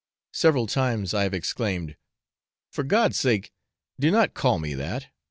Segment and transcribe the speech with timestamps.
[0.33, 1.95] Several times I have exclaimed,
[2.71, 3.51] 'For God's sake
[3.99, 5.09] do not call me that!'